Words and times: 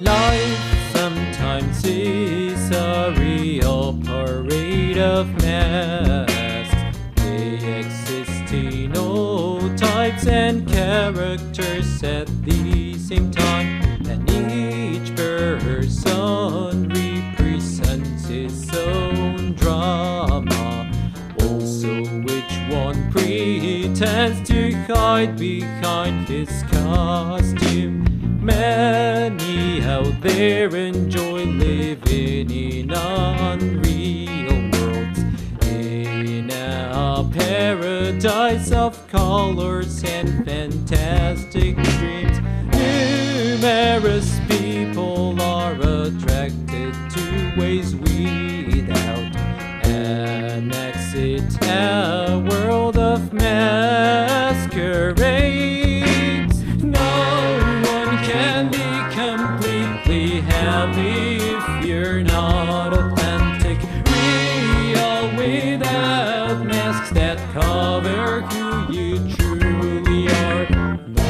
Life 0.00 0.92
sometimes 0.94 1.84
is 1.84 2.70
a 2.70 3.12
real 3.18 3.98
parade 4.04 4.96
of 4.96 5.26
masks. 5.42 7.00
They 7.16 7.80
exist 7.80 8.52
in 8.52 8.96
all 8.96 9.58
types 9.76 10.28
and 10.28 10.68
characters 10.68 12.04
at 12.04 12.28
the 12.44 12.96
same 12.96 13.32
time, 13.32 13.82
and 14.08 14.30
each 14.30 15.16
person 15.16 16.88
represents 16.90 18.26
his 18.26 18.72
own 18.76 19.54
drama. 19.54 20.92
Also, 21.40 22.04
which 22.22 22.54
one 22.70 23.10
pretends 23.10 24.48
to 24.48 24.72
hide 24.86 25.36
behind 25.36 26.28
his 26.28 26.62
costume? 26.70 28.07
Many 28.40 29.82
out 29.82 30.20
there 30.20 30.74
enjoy 30.74 31.44
living 31.44 32.50
in 32.50 32.90
unreal 32.92 34.70
worlds, 34.70 35.18
in 35.66 36.50
a 36.50 37.28
paradise 37.34 38.70
of 38.70 39.06
colors 39.08 40.04
and 40.04 40.44
fantastic 40.44 41.76
dreams. 41.76 42.38
Numerous 42.72 44.37
not 62.22 62.92
authentic, 62.92 63.78
real 64.10 65.30
without 65.36 66.64
masks 66.64 67.10
that 67.10 67.38
cover 67.52 68.40
who 68.42 68.92
you 68.92 69.18
truly 69.36 70.28
are. 70.28 70.66
No 71.06 71.22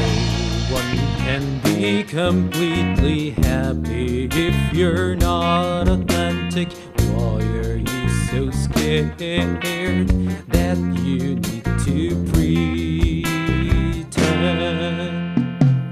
one 0.70 0.98
can 1.18 1.60
be 1.62 2.02
completely 2.02 3.30
happy 3.30 4.28
if 4.30 4.74
you're 4.74 5.14
not 5.16 5.88
authentic. 5.88 6.72
Why 7.12 7.42
are 7.42 7.76
you 7.76 8.08
so 8.30 8.50
scared 8.50 9.18
that 9.18 9.64
you 11.04 11.34
need 11.36 11.64
to 11.84 12.24
pretend? 12.32 13.28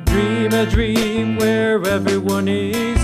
Dream 0.06 0.52
a 0.52 0.66
dream 0.66 1.36
where 1.36 1.82
everyone 1.86 2.48
is 2.48 2.95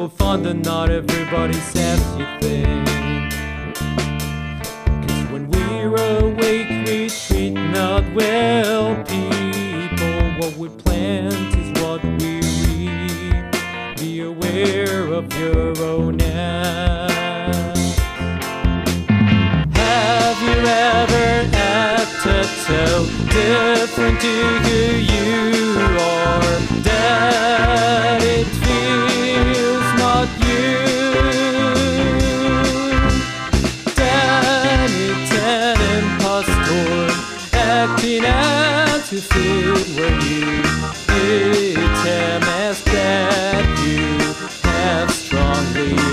will 0.00 0.08
find 0.08 0.46
that 0.46 0.54
not 0.54 0.88
everybody's 0.90 1.76
as 1.76 2.00
you 2.16 2.24
think. 2.40 3.32
Cause 5.06 5.24
when 5.30 5.50
we're 5.50 5.94
awake, 6.20 6.70
we 6.86 7.10
treat 7.10 7.50
not 7.50 8.02
well 8.14 8.96
people. 9.04 10.22
What 10.38 10.56
we 10.56 10.68
plant 10.70 11.54
is 11.54 11.82
what 11.82 12.02
we 12.02 12.40
reap. 12.40 13.96
Be 13.98 14.20
aware 14.22 15.06
of 15.12 15.26
your 15.38 15.78
own 15.82 16.18
acts. 16.22 17.98
Have 19.76 20.38
you 20.48 20.58
ever 20.96 21.28
acted 21.52 22.46
so 22.68 23.04
different 23.34 24.18
to 24.22 24.32
who 24.64 25.69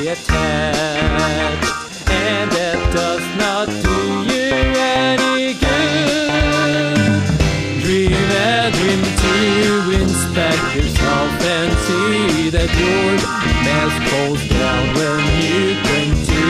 be 0.08 0.14
attached, 0.14 1.74
and 2.10 2.52
that 2.52 2.80
does 2.94 3.22
not 3.36 3.68
do 3.68 4.24
you 4.32 4.52
any 5.04 5.54
good. 5.60 7.24
Dream 7.84 8.14
a 8.14 8.16
dream 8.72 9.04
to 9.24 9.34
inspect 10.00 10.64
yourself 10.76 11.32
and 11.56 11.72
see 11.86 12.50
that 12.56 12.72
your 12.84 13.10
mask 13.68 14.00
falls 14.10 14.42
down 14.48 14.84
when 14.96 15.24
you 15.44 15.62
cling 15.86 16.16
to 16.32 16.44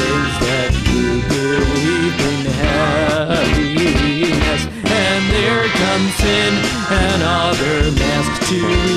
things 0.00 0.34
that 0.46 0.72
you 0.90 1.04
believe 1.34 2.16
in 2.30 2.40
happiness, 2.62 4.62
and 5.02 5.22
there 5.34 5.66
comes 5.82 6.16
in 6.38 6.52
another 6.90 7.76
mask 7.98 8.32
to. 8.48 8.95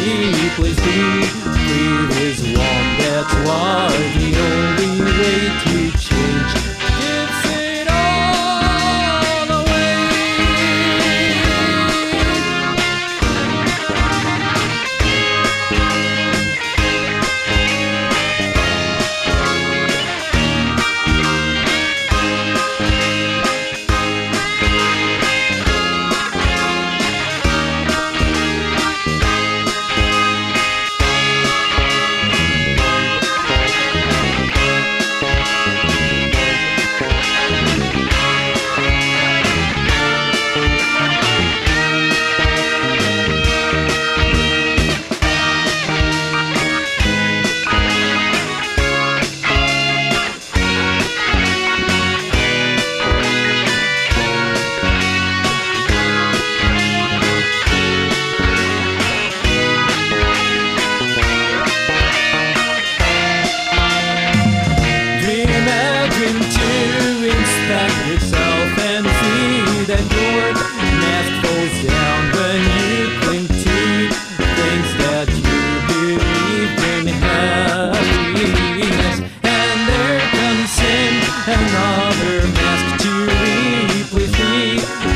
mask 82.53 83.03
to 83.03 83.13
eat 83.45 84.07
with 84.13 84.31
me. 84.39 84.79
Who 85.03 85.13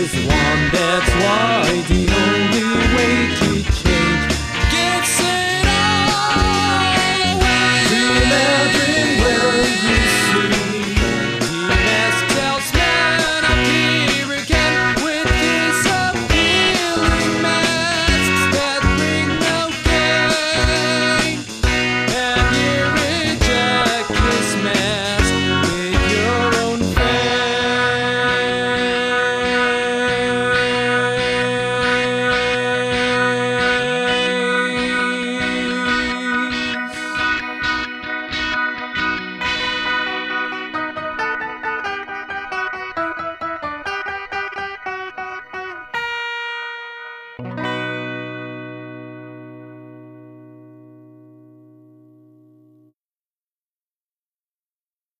is 0.00 0.12
one 0.26 0.62
that's 0.72 1.12
one? 1.24 1.67